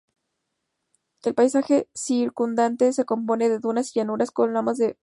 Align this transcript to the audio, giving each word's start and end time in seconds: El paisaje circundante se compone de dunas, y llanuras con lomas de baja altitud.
El 1.21 1.35
paisaje 1.35 1.87
circundante 1.93 2.91
se 2.91 3.05
compone 3.05 3.49
de 3.49 3.59
dunas, 3.59 3.95
y 3.95 3.99
llanuras 3.99 4.31
con 4.31 4.51
lomas 4.51 4.77
de 4.79 4.85
baja 4.85 4.89
altitud. 4.93 4.99